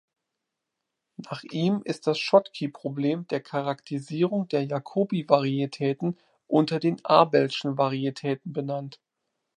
Nach 1.17 1.43
ihm 1.43 1.81
ist 1.85 2.07
das 2.07 2.17
Schottky-Problem 2.17 3.27
der 3.27 3.39
Charakterisierung 3.39 4.47
der 4.47 4.63
Jacobi-Varietäten 4.65 6.17
unter 6.47 6.79
den 6.79 7.05
abelschen 7.05 7.77
Varietäten 7.77 8.51
benannt. 8.51 8.99